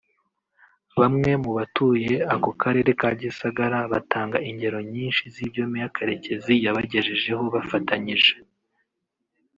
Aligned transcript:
Bamwe 0.99 1.31
mu 1.43 1.51
batuye 1.57 2.15
ako 2.33 2.49
Karere 2.61 2.91
ka 3.01 3.09
Gisagara 3.21 3.77
batanga 3.91 4.37
ingero 4.49 4.79
nyinshi 4.93 5.23
z’ibyo 5.33 5.63
Meya 5.71 5.89
Karekezi 5.95 6.53
yabagejejeho 6.65 7.43
bafatanyije 7.55 8.35